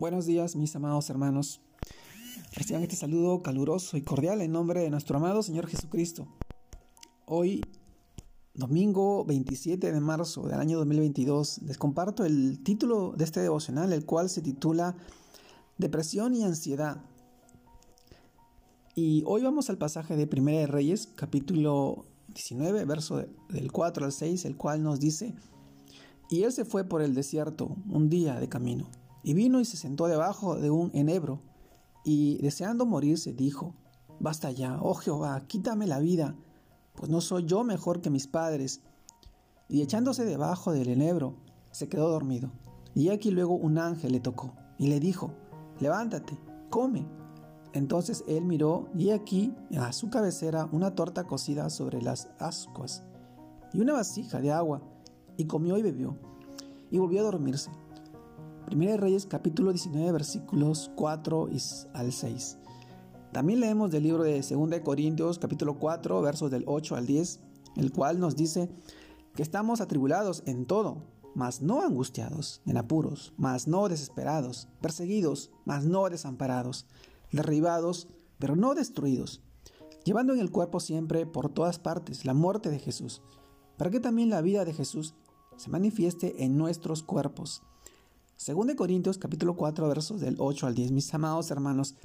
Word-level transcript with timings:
Buenos 0.00 0.26
días, 0.26 0.54
mis 0.54 0.76
amados 0.76 1.10
hermanos. 1.10 1.60
Reciban 2.52 2.82
este 2.82 2.94
saludo 2.94 3.42
caluroso 3.42 3.96
y 3.96 4.02
cordial 4.02 4.40
en 4.42 4.52
nombre 4.52 4.80
de 4.80 4.90
nuestro 4.90 5.16
amado 5.16 5.42
Señor 5.42 5.66
Jesucristo. 5.66 6.28
Hoy, 7.26 7.64
domingo 8.54 9.24
27 9.24 9.90
de 9.90 10.00
marzo 10.00 10.46
del 10.46 10.60
año 10.60 10.78
2022, 10.78 11.62
les 11.62 11.78
comparto 11.78 12.24
el 12.24 12.62
título 12.62 13.12
de 13.16 13.24
este 13.24 13.40
devocional, 13.40 13.92
el 13.92 14.06
cual 14.06 14.30
se 14.30 14.40
titula 14.40 14.94
Depresión 15.78 16.32
y 16.36 16.44
ansiedad. 16.44 17.02
Y 18.94 19.24
hoy 19.26 19.42
vamos 19.42 19.68
al 19.68 19.78
pasaje 19.78 20.14
de 20.14 20.28
Primera 20.28 20.60
de 20.60 20.68
Reyes, 20.68 21.08
capítulo 21.08 22.06
19, 22.28 22.84
verso 22.84 23.24
del 23.48 23.72
4 23.72 24.04
al 24.04 24.12
6, 24.12 24.44
el 24.44 24.56
cual 24.56 24.80
nos 24.80 25.00
dice, 25.00 25.34
y 26.30 26.44
él 26.44 26.52
se 26.52 26.64
fue 26.64 26.84
por 26.84 27.02
el 27.02 27.16
desierto 27.16 27.76
un 27.90 28.08
día 28.08 28.38
de 28.38 28.48
camino 28.48 28.88
y 29.28 29.34
vino 29.34 29.60
y 29.60 29.66
se 29.66 29.76
sentó 29.76 30.06
debajo 30.06 30.56
de 30.56 30.70
un 30.70 30.90
enebro, 30.94 31.42
y 32.02 32.38
deseando 32.38 32.86
morirse, 32.86 33.34
dijo, 33.34 33.74
Basta 34.20 34.50
ya, 34.52 34.78
oh 34.80 34.94
Jehová, 34.94 35.38
quítame 35.46 35.86
la 35.86 35.98
vida, 35.98 36.34
pues 36.94 37.10
no 37.10 37.20
soy 37.20 37.44
yo 37.44 37.62
mejor 37.62 38.00
que 38.00 38.08
mis 38.08 38.26
padres. 38.26 38.80
Y 39.68 39.82
echándose 39.82 40.24
debajo 40.24 40.72
del 40.72 40.88
enebro, 40.88 41.34
se 41.72 41.90
quedó 41.90 42.08
dormido. 42.08 42.50
Y 42.94 43.10
aquí 43.10 43.30
luego 43.30 43.52
un 43.52 43.76
ángel 43.76 44.12
le 44.12 44.20
tocó, 44.20 44.54
y 44.78 44.86
le 44.86 44.98
dijo, 44.98 45.34
Levántate, 45.78 46.38
come. 46.70 47.06
Entonces 47.74 48.24
él 48.28 48.46
miró, 48.46 48.88
y 48.94 49.10
aquí 49.10 49.54
a 49.78 49.92
su 49.92 50.08
cabecera 50.08 50.70
una 50.72 50.94
torta 50.94 51.24
cocida 51.24 51.68
sobre 51.68 52.00
las 52.00 52.30
ascuas, 52.38 53.04
y 53.74 53.80
una 53.80 53.92
vasija 53.92 54.40
de 54.40 54.52
agua, 54.52 54.80
y 55.36 55.44
comió 55.44 55.76
y 55.76 55.82
bebió, 55.82 56.16
y 56.90 56.96
volvió 56.96 57.20
a 57.20 57.24
dormirse. 57.24 57.70
Primera 58.68 58.92
de 58.92 58.98
Reyes 58.98 59.24
capítulo 59.24 59.72
19 59.72 60.12
versículos 60.12 60.90
4 60.94 61.48
al 61.94 62.12
6. 62.12 62.58
También 63.32 63.60
leemos 63.60 63.90
del 63.90 64.02
libro 64.02 64.24
de 64.24 64.42
2 64.42 64.68
de 64.68 64.82
Corintios 64.82 65.38
capítulo 65.38 65.78
4 65.78 66.20
versos 66.20 66.50
del 66.50 66.64
8 66.66 66.94
al 66.96 67.06
10, 67.06 67.40
el 67.76 67.92
cual 67.92 68.20
nos 68.20 68.36
dice 68.36 68.68
que 69.34 69.40
estamos 69.40 69.80
atribulados 69.80 70.42
en 70.44 70.66
todo, 70.66 70.98
mas 71.34 71.62
no 71.62 71.80
angustiados, 71.80 72.60
en 72.66 72.76
apuros, 72.76 73.32
mas 73.38 73.68
no 73.68 73.88
desesperados, 73.88 74.68
perseguidos, 74.82 75.50
mas 75.64 75.86
no 75.86 76.06
desamparados, 76.10 76.84
derribados, 77.32 78.08
pero 78.38 78.54
no 78.54 78.74
destruidos, 78.74 79.40
llevando 80.04 80.34
en 80.34 80.40
el 80.40 80.50
cuerpo 80.50 80.78
siempre 80.78 81.24
por 81.24 81.48
todas 81.48 81.78
partes 81.78 82.26
la 82.26 82.34
muerte 82.34 82.68
de 82.68 82.80
Jesús, 82.80 83.22
para 83.78 83.88
que 83.88 83.98
también 84.00 84.28
la 84.28 84.42
vida 84.42 84.66
de 84.66 84.74
Jesús 84.74 85.14
se 85.56 85.70
manifieste 85.70 86.44
en 86.44 86.58
nuestros 86.58 87.02
cuerpos. 87.02 87.62
Según 88.38 88.68
de 88.68 88.76
Corintios 88.76 89.18
capítulo 89.18 89.56
4 89.56 89.88
versos 89.88 90.20
del 90.20 90.36
8 90.38 90.68
al 90.68 90.74
10, 90.76 90.92
mis 90.92 91.12
amados 91.12 91.50
hermanos, 91.50 91.96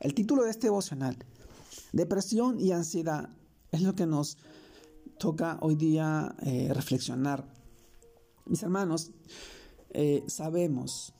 el 0.00 0.12
título 0.12 0.42
de 0.42 0.50
este 0.50 0.66
devocional, 0.66 1.16
Depresión 1.92 2.60
y 2.60 2.72
ansiedad, 2.72 3.30
es 3.72 3.80
lo 3.80 3.94
que 3.94 4.04
nos 4.04 4.36
toca 5.18 5.56
hoy 5.62 5.76
día 5.76 6.36
eh, 6.42 6.70
reflexionar. 6.74 7.50
Mis 8.44 8.62
hermanos, 8.62 9.12
eh, 9.88 10.24
sabemos, 10.26 11.14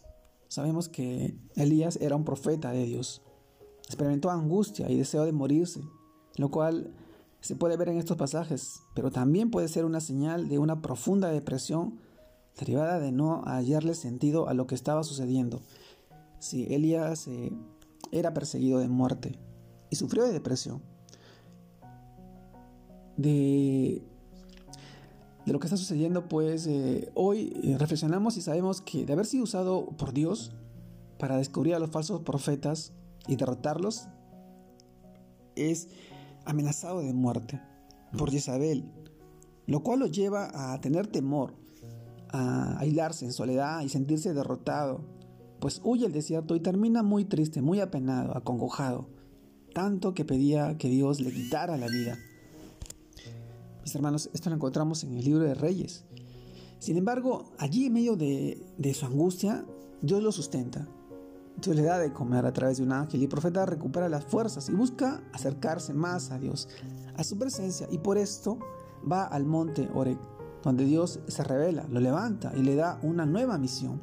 sabemos 0.48 0.90
que 0.90 1.34
Elías 1.54 1.96
era 2.02 2.14
un 2.14 2.26
profeta 2.26 2.70
de 2.70 2.84
Dios. 2.84 3.22
Experimentó 3.86 4.30
angustia 4.30 4.90
y 4.90 4.98
deseo 4.98 5.24
de 5.24 5.32
morirse, 5.32 5.80
lo 6.36 6.50
cual 6.50 6.92
se 7.40 7.56
puede 7.56 7.78
ver 7.78 7.88
en 7.88 7.96
estos 7.96 8.18
pasajes, 8.18 8.82
pero 8.94 9.10
también 9.10 9.50
puede 9.50 9.68
ser 9.68 9.86
una 9.86 10.00
señal 10.00 10.50
de 10.50 10.58
una 10.58 10.82
profunda 10.82 11.30
depresión 11.30 12.06
derivada 12.58 12.98
de 12.98 13.12
no 13.12 13.42
hallarle 13.44 13.94
sentido 13.94 14.48
a 14.48 14.54
lo 14.54 14.66
que 14.66 14.74
estaba 14.74 15.04
sucediendo. 15.04 15.60
Si 16.38 16.72
Elías 16.72 17.28
eh, 17.28 17.52
era 18.12 18.34
perseguido 18.34 18.78
de 18.78 18.88
muerte 18.88 19.38
y 19.90 19.96
sufrió 19.96 20.24
de 20.24 20.32
depresión, 20.32 20.82
de, 23.16 24.02
de 25.46 25.52
lo 25.52 25.58
que 25.58 25.66
está 25.66 25.76
sucediendo, 25.76 26.28
pues 26.28 26.66
eh, 26.66 27.10
hoy 27.14 27.52
eh, 27.62 27.76
reflexionamos 27.78 28.36
y 28.36 28.42
sabemos 28.42 28.80
que 28.80 29.06
de 29.06 29.12
haber 29.12 29.26
sido 29.26 29.44
usado 29.44 29.86
por 29.96 30.12
Dios 30.12 30.52
para 31.18 31.36
descubrir 31.36 31.74
a 31.74 31.78
los 31.78 31.90
falsos 31.90 32.22
profetas 32.22 32.92
y 33.26 33.36
derrotarlos, 33.36 34.08
es 35.56 35.88
amenazado 36.44 37.00
de 37.00 37.12
muerte 37.12 37.60
por 38.16 38.30
Jezabel, 38.30 38.84
lo 39.66 39.82
cual 39.82 39.98
lo 39.98 40.06
lleva 40.06 40.72
a 40.72 40.80
tener 40.80 41.08
temor 41.08 41.54
a 42.30 42.78
aislarse 42.78 43.24
en 43.24 43.32
soledad 43.32 43.80
y 43.82 43.88
sentirse 43.88 44.34
derrotado, 44.34 45.00
pues 45.60 45.80
huye 45.84 46.06
al 46.06 46.12
desierto 46.12 46.54
y 46.54 46.60
termina 46.60 47.02
muy 47.02 47.24
triste, 47.24 47.62
muy 47.62 47.80
apenado, 47.80 48.36
acongojado, 48.36 49.08
tanto 49.74 50.14
que 50.14 50.24
pedía 50.24 50.76
que 50.78 50.88
Dios 50.88 51.20
le 51.20 51.32
quitara 51.32 51.76
la 51.76 51.88
vida. 51.88 52.16
Mis 53.82 53.94
hermanos, 53.94 54.30
esto 54.32 54.50
lo 54.50 54.56
encontramos 54.56 55.02
en 55.04 55.14
el 55.14 55.24
libro 55.24 55.44
de 55.44 55.54
Reyes. 55.54 56.04
Sin 56.78 56.96
embargo, 56.96 57.52
allí 57.58 57.86
en 57.86 57.92
medio 57.92 58.16
de, 58.16 58.62
de 58.76 58.94
su 58.94 59.06
angustia, 59.06 59.64
Dios 60.02 60.22
lo 60.22 60.30
sustenta. 60.30 60.86
Dios 61.60 61.74
le 61.74 61.82
da 61.82 61.98
de 61.98 62.12
comer 62.12 62.46
a 62.46 62.52
través 62.52 62.76
de 62.76 62.84
un 62.84 62.92
ángel 62.92 63.20
y 63.20 63.24
el 63.24 63.28
profeta 63.28 63.66
recupera 63.66 64.08
las 64.08 64.24
fuerzas 64.24 64.68
y 64.68 64.72
busca 64.72 65.22
acercarse 65.32 65.92
más 65.92 66.30
a 66.30 66.38
Dios, 66.38 66.68
a 67.16 67.24
su 67.24 67.36
presencia, 67.36 67.88
y 67.90 67.98
por 67.98 68.16
esto 68.16 68.58
va 69.10 69.24
al 69.24 69.44
monte 69.44 69.88
Orek 69.92 70.37
donde 70.62 70.84
Dios 70.84 71.20
se 71.26 71.44
revela, 71.44 71.86
lo 71.90 72.00
levanta 72.00 72.52
y 72.56 72.62
le 72.62 72.74
da 72.74 72.98
una 73.02 73.26
nueva 73.26 73.58
misión. 73.58 74.00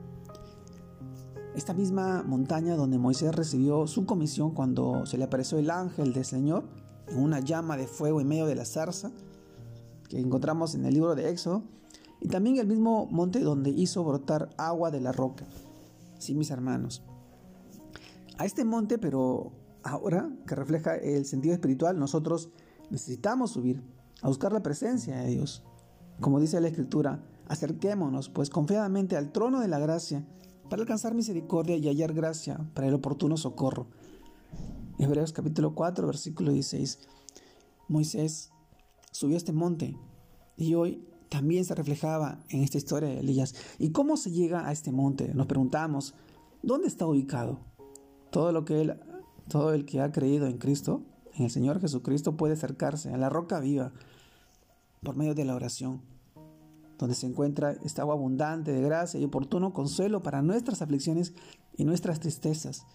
Esta 1.55 1.73
misma 1.73 2.23
montaña 2.23 2.75
donde 2.75 2.97
Moisés 2.97 3.33
recibió 3.33 3.87
su 3.87 4.05
comisión 4.05 4.51
cuando 4.51 5.05
se 5.05 5.17
le 5.17 5.23
apareció 5.23 5.57
el 5.57 5.69
ángel 5.69 6.13
del 6.13 6.25
Señor 6.25 6.65
en 7.07 7.19
una 7.19 7.39
llama 7.39 7.77
de 7.77 7.87
fuego 7.87 8.19
en 8.19 8.27
medio 8.27 8.45
de 8.45 8.55
la 8.55 8.65
zarza 8.65 9.11
que 10.09 10.19
encontramos 10.19 10.75
en 10.75 10.85
el 10.85 10.93
libro 10.93 11.15
de 11.15 11.29
Éxodo, 11.29 11.63
y 12.21 12.27
también 12.27 12.57
el 12.57 12.67
mismo 12.67 13.07
monte 13.07 13.39
donde 13.41 13.69
hizo 13.69 14.03
brotar 14.03 14.49
agua 14.57 14.91
de 14.91 15.01
la 15.01 15.11
roca. 15.11 15.45
Sí, 16.17 16.33
mis 16.35 16.51
hermanos. 16.51 17.03
A 18.37 18.45
este 18.45 18.65
monte, 18.65 18.97
pero 18.97 19.51
ahora 19.83 20.29
que 20.47 20.55
refleja 20.55 20.95
el 20.95 21.25
sentido 21.25 21.53
espiritual, 21.53 21.99
nosotros 21.99 22.49
necesitamos 22.89 23.51
subir 23.51 23.83
a 24.21 24.27
buscar 24.27 24.51
la 24.51 24.63
presencia 24.63 25.17
de 25.17 25.27
Dios. 25.27 25.63
Como 26.19 26.39
dice 26.39 26.61
la 26.61 26.69
Escritura, 26.69 27.23
acerquémonos 27.47 28.29
pues 28.29 28.49
confiadamente 28.49 29.17
al 29.17 29.31
trono 29.31 29.59
de 29.59 29.67
la 29.67 29.79
gracia 29.79 30.25
para 30.69 30.81
alcanzar 30.81 31.13
misericordia 31.13 31.75
y 31.75 31.87
hallar 31.87 32.13
gracia 32.13 32.65
para 32.73 32.87
el 32.87 32.93
oportuno 32.93 33.37
socorro. 33.37 33.87
Hebreos 34.97 35.33
capítulo 35.33 35.75
4, 35.75 36.07
versículo 36.07 36.53
16. 36.53 36.99
Moisés 37.89 38.51
subió 39.11 39.35
a 39.35 39.37
este 39.37 39.51
monte 39.51 39.97
y 40.55 40.73
hoy 40.75 41.05
también 41.29 41.65
se 41.65 41.75
reflejaba 41.75 42.39
en 42.49 42.63
esta 42.63 42.77
historia 42.77 43.09
de 43.09 43.19
Elías. 43.19 43.53
¿Y 43.77 43.91
cómo 43.91 44.15
se 44.15 44.31
llega 44.31 44.67
a 44.67 44.71
este 44.71 44.93
monte? 44.93 45.33
Nos 45.33 45.47
preguntamos, 45.47 46.15
¿dónde 46.63 46.87
está 46.87 47.05
ubicado? 47.05 47.59
Todo 48.31 48.53
lo 48.53 48.63
que 48.63 48.81
él, 48.81 48.99
todo 49.49 49.73
el 49.73 49.85
que 49.85 49.99
ha 49.99 50.13
creído 50.13 50.47
en 50.47 50.57
Cristo, 50.57 51.03
en 51.33 51.43
el 51.43 51.51
Señor 51.51 51.81
Jesucristo, 51.81 52.37
puede 52.37 52.53
acercarse 52.53 53.13
a 53.13 53.17
la 53.17 53.29
roca 53.29 53.59
viva 53.59 53.91
por 55.05 55.15
medio 55.15 55.33
de 55.33 55.45
la 55.45 55.55
oración, 55.55 56.01
donde 56.97 57.15
se 57.15 57.27
encuentra 57.27 57.71
esta 57.83 58.01
agua 58.01 58.15
abundante 58.15 58.73
de 58.73 58.81
gracia 58.81 59.17
y 59.17 59.23
oportuno 59.23 59.71
consuelo 59.71 60.21
para 60.21 60.41
nuestras 60.41 60.81
aflicciones 60.81 61.33
y 61.77 61.85
nuestras 61.85 62.19
tristezas. 62.19 62.85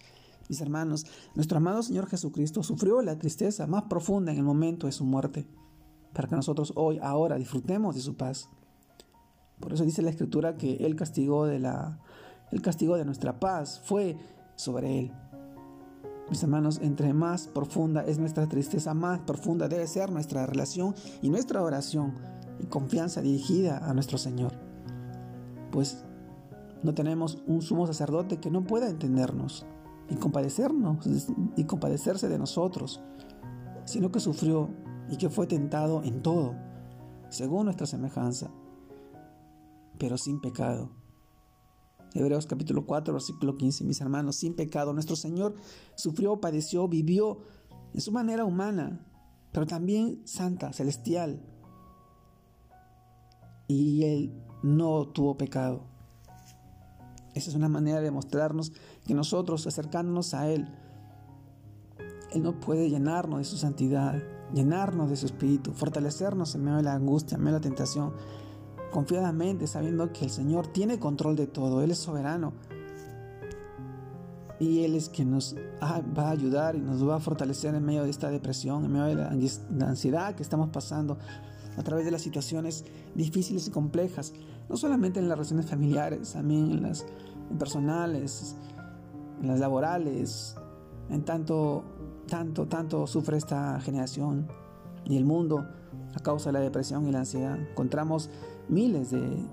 Mis 0.47 0.61
hermanos, 0.61 1.07
nuestro 1.33 1.57
amado 1.57 1.81
Señor 1.81 2.07
Jesucristo 2.07 2.61
sufrió 2.61 3.01
la 3.01 3.17
tristeza 3.17 3.65
más 3.65 3.83
profunda 3.83 4.31
en 4.31 4.37
el 4.37 4.43
momento 4.43 4.85
de 4.85 4.93
su 4.93 5.05
muerte, 5.05 5.47
para 6.13 6.27
que 6.27 6.35
nosotros 6.35 6.73
hoy, 6.75 6.99
ahora, 7.01 7.37
disfrutemos 7.37 7.95
de 7.95 8.01
su 8.01 8.15
paz. 8.15 8.49
Por 9.59 9.73
eso 9.73 9.83
dice 9.83 10.01
la 10.01 10.09
Escritura 10.09 10.57
que 10.57 10.75
el 10.85 10.95
castigo 10.95 11.45
de 11.45 11.59
la, 11.59 11.99
el 12.51 12.61
castigo 12.61 12.97
de 12.97 13.05
nuestra 13.05 13.39
paz 13.39 13.81
fue 13.85 14.17
sobre 14.55 14.99
él. 14.99 15.11
Mis 16.31 16.43
hermanos, 16.43 16.79
entre 16.81 17.13
más 17.13 17.49
profunda 17.49 18.05
es 18.05 18.17
nuestra 18.17 18.47
tristeza, 18.47 18.93
más 18.93 19.19
profunda 19.19 19.67
debe 19.67 19.85
ser 19.85 20.09
nuestra 20.13 20.45
relación 20.45 20.95
y 21.21 21.29
nuestra 21.29 21.61
oración 21.61 22.13
y 22.57 22.67
confianza 22.67 23.21
dirigida 23.21 23.79
a 23.79 23.93
nuestro 23.93 24.17
Señor. 24.17 24.53
Pues 25.73 26.05
no 26.83 26.93
tenemos 26.93 27.43
un 27.47 27.61
sumo 27.61 27.85
sacerdote 27.85 28.37
que 28.37 28.49
no 28.49 28.63
pueda 28.63 28.89
entendernos 28.89 29.65
y 30.09 30.15
compadecernos 30.15 31.05
y 31.57 31.65
compadecerse 31.65 32.29
de 32.29 32.39
nosotros, 32.39 33.01
sino 33.83 34.09
que 34.09 34.21
sufrió 34.21 34.69
y 35.09 35.17
que 35.17 35.29
fue 35.29 35.47
tentado 35.47 36.01
en 36.01 36.21
todo, 36.21 36.55
según 37.27 37.65
nuestra 37.65 37.87
semejanza, 37.87 38.49
pero 39.99 40.17
sin 40.17 40.39
pecado. 40.39 41.00
Hebreos 42.13 42.45
capítulo 42.45 42.85
4, 42.85 43.13
versículo 43.13 43.55
15, 43.55 43.85
mis 43.85 44.01
hermanos, 44.01 44.35
sin 44.35 44.53
pecado, 44.53 44.93
nuestro 44.93 45.15
Señor 45.15 45.55
sufrió, 45.95 46.41
padeció, 46.41 46.87
vivió 46.87 47.39
en 47.93 48.01
su 48.01 48.11
manera 48.11 48.43
humana, 48.43 49.05
pero 49.51 49.65
también 49.65 50.21
santa, 50.25 50.73
celestial. 50.73 51.41
Y 53.67 54.03
Él 54.03 54.43
no 54.61 55.07
tuvo 55.07 55.37
pecado. 55.37 55.85
Esa 57.33 57.49
es 57.49 57.55
una 57.55 57.69
manera 57.69 58.01
de 58.01 58.11
mostrarnos 58.11 58.73
que 59.05 59.13
nosotros, 59.13 59.65
acercándonos 59.65 60.33
a 60.33 60.49
Él, 60.49 60.67
Él 62.33 62.43
no 62.43 62.59
puede 62.59 62.89
llenarnos 62.89 63.39
de 63.39 63.45
su 63.45 63.55
santidad, 63.55 64.21
llenarnos 64.53 65.09
de 65.09 65.15
su 65.15 65.27
espíritu, 65.27 65.71
fortalecernos 65.71 66.55
en 66.55 66.63
medio 66.65 66.77
de 66.77 66.83
la 66.83 66.93
angustia, 66.93 67.35
en 67.35 67.43
medio 67.43 67.59
de 67.59 67.59
la 67.59 67.69
tentación, 67.69 68.13
confiadamente, 68.91 69.67
sabiendo 69.67 70.11
que 70.13 70.25
el 70.25 70.31
Señor 70.31 70.67
tiene 70.67 70.99
control 70.99 71.35
de 71.35 71.47
todo, 71.47 71.81
Él 71.81 71.91
es 71.91 71.97
soberano. 71.97 72.53
Y 74.59 74.83
Él 74.83 74.95
es 74.95 75.09
quien 75.09 75.31
nos 75.31 75.55
va 75.81 76.27
a 76.27 76.29
ayudar 76.29 76.75
y 76.75 76.79
nos 76.79 77.07
va 77.07 77.15
a 77.15 77.19
fortalecer 77.19 77.73
en 77.73 77.83
medio 77.83 78.03
de 78.03 78.11
esta 78.11 78.29
depresión, 78.29 78.85
en 78.85 78.91
medio 78.91 79.05
de 79.07 79.15
la 79.15 79.87
ansiedad 79.87 80.35
que 80.35 80.43
estamos 80.43 80.69
pasando, 80.69 81.17
a 81.77 81.83
través 81.83 82.05
de 82.05 82.11
las 82.11 82.21
situaciones 82.21 82.85
difíciles 83.15 83.67
y 83.67 83.71
complejas, 83.71 84.33
no 84.69 84.77
solamente 84.77 85.19
en 85.19 85.29
las 85.29 85.37
relaciones 85.37 85.65
familiares, 85.65 86.33
también 86.33 86.71
en 86.71 86.83
las 86.83 87.05
personales, 87.57 88.55
en 89.41 89.47
las 89.47 89.59
laborales, 89.59 90.55
en 91.09 91.23
tanto, 91.23 91.83
tanto, 92.27 92.67
tanto 92.67 93.07
sufre 93.07 93.37
esta 93.37 93.79
generación 93.81 94.47
y 95.05 95.17
el 95.17 95.25
mundo 95.25 95.67
a 96.15 96.19
causa 96.19 96.49
de 96.49 96.53
la 96.53 96.59
depresión 96.59 97.07
y 97.07 97.11
la 97.11 97.19
ansiedad. 97.19 97.57
Encontramos 97.57 98.29
miles 98.69 99.11
de 99.11 99.45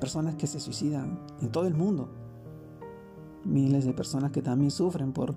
personas 0.00 0.34
que 0.34 0.46
se 0.46 0.60
suicidan 0.60 1.20
en 1.40 1.50
todo 1.50 1.66
el 1.66 1.74
mundo, 1.74 2.08
miles 3.44 3.84
de 3.84 3.92
personas 3.92 4.30
que 4.30 4.42
también 4.42 4.70
sufren 4.70 5.12
por, 5.12 5.34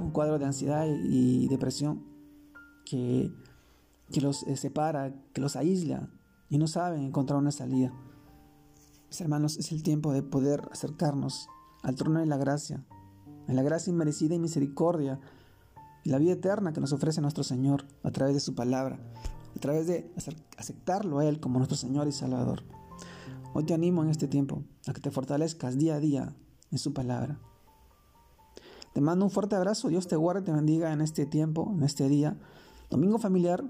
un 0.00 0.10
cuadro 0.12 0.38
de 0.38 0.44
ansiedad 0.44 0.86
y 0.86 1.48
depresión 1.48 2.04
que 2.84 3.32
los 4.20 4.44
eh, 4.44 4.56
separa, 4.56 5.14
que 5.32 5.40
los 5.40 5.56
aísla 5.56 6.08
y 6.48 6.58
no 6.58 6.66
saben 6.66 7.02
encontrar 7.02 7.38
una 7.38 7.50
salida. 7.50 7.92
Mis 9.08 9.20
hermanos, 9.20 9.56
es 9.56 9.72
el 9.72 9.82
tiempo 9.82 10.12
de 10.12 10.22
poder 10.22 10.68
acercarnos 10.70 11.48
al 11.82 11.94
trono 11.94 12.20
de 12.20 12.26
la 12.26 12.36
gracia, 12.36 12.84
en 13.46 13.56
la 13.56 13.62
gracia 13.62 13.90
inmerecida 13.90 14.34
y 14.34 14.38
misericordia 14.38 15.20
y 16.04 16.10
la 16.10 16.18
vida 16.18 16.32
eterna 16.32 16.72
que 16.72 16.80
nos 16.80 16.92
ofrece 16.92 17.20
nuestro 17.20 17.44
Señor 17.44 17.84
a 18.02 18.10
través 18.10 18.34
de 18.34 18.40
su 18.40 18.54
palabra, 18.54 18.98
a 19.56 19.60
través 19.60 19.86
de 19.86 20.10
aceptarlo 20.56 21.18
a 21.18 21.26
Él 21.26 21.40
como 21.40 21.58
nuestro 21.58 21.76
Señor 21.76 22.08
y 22.08 22.12
Salvador. 22.12 22.62
Hoy 23.54 23.64
te 23.64 23.74
animo 23.74 24.02
en 24.02 24.10
este 24.10 24.28
tiempo 24.28 24.62
a 24.86 24.92
que 24.92 25.00
te 25.00 25.10
fortalezcas 25.10 25.76
día 25.76 25.96
a 25.96 26.00
día 26.00 26.34
en 26.70 26.78
su 26.78 26.92
palabra. 26.92 27.38
Te 28.92 29.00
mando 29.00 29.24
un 29.24 29.30
fuerte 29.30 29.56
abrazo, 29.56 29.88
Dios 29.88 30.06
te 30.08 30.16
guarde 30.16 30.42
y 30.42 30.44
te 30.44 30.52
bendiga 30.52 30.92
en 30.92 31.00
este 31.00 31.26
tiempo, 31.26 31.72
en 31.76 31.82
este 31.82 32.08
día. 32.08 32.38
Domingo 32.90 33.18
familiar, 33.18 33.64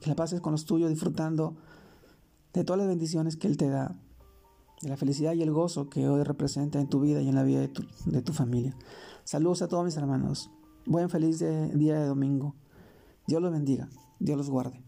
que 0.00 0.10
la 0.10 0.16
pases 0.16 0.40
con 0.40 0.52
los 0.52 0.66
tuyos 0.66 0.90
disfrutando 0.90 1.56
de 2.52 2.64
todas 2.64 2.78
las 2.78 2.88
bendiciones 2.88 3.36
que 3.36 3.48
Él 3.48 3.56
te 3.56 3.68
da, 3.68 3.98
de 4.82 4.88
la 4.88 4.96
felicidad 4.96 5.34
y 5.34 5.42
el 5.42 5.52
gozo 5.52 5.88
que 5.88 6.08
hoy 6.08 6.22
representa 6.22 6.80
en 6.80 6.88
tu 6.88 7.00
vida 7.00 7.20
y 7.22 7.28
en 7.28 7.34
la 7.34 7.42
vida 7.42 7.60
de 7.60 7.68
tu, 7.68 7.84
de 8.06 8.22
tu 8.22 8.32
familia. 8.32 8.76
Saludos 9.24 9.62
a 9.62 9.68
todos 9.68 9.84
mis 9.84 9.96
hermanos. 9.96 10.50
Buen 10.88 11.10
feliz 11.10 11.40
día 11.40 11.98
de 11.98 12.06
domingo. 12.06 12.54
Dios 13.26 13.42
los 13.42 13.50
bendiga. 13.50 13.88
Dios 14.20 14.38
los 14.38 14.48
guarde. 14.48 14.84